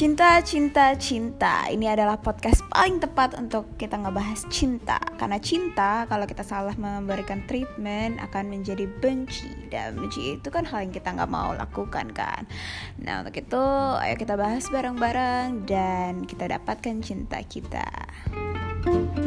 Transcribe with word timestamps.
Cinta, 0.00 0.40
cinta, 0.40 0.96
cinta. 0.96 1.68
Ini 1.68 1.92
adalah 1.92 2.16
podcast 2.16 2.64
paling 2.72 3.04
tepat 3.04 3.36
untuk 3.36 3.76
kita 3.76 4.00
ngebahas 4.00 4.48
cinta. 4.48 4.96
Karena 5.20 5.36
cinta, 5.36 6.08
kalau 6.08 6.24
kita 6.24 6.40
salah 6.40 6.72
memberikan 6.72 7.44
treatment, 7.44 8.16
akan 8.16 8.48
menjadi 8.48 8.88
benci. 8.88 9.52
Dan 9.68 10.00
benci 10.00 10.40
itu 10.40 10.48
kan 10.48 10.64
hal 10.64 10.88
yang 10.88 10.96
kita 10.96 11.12
nggak 11.12 11.28
mau 11.28 11.52
lakukan 11.52 12.16
kan. 12.16 12.48
Nah 12.96 13.20
untuk 13.20 13.44
itu, 13.44 13.60
ayo 14.00 14.16
kita 14.16 14.40
bahas 14.40 14.72
bareng-bareng 14.72 15.68
dan 15.68 16.24
kita 16.24 16.48
dapatkan 16.48 17.04
cinta 17.04 17.44
kita. 17.44 17.84
thank 18.80 19.12
you 19.12 19.19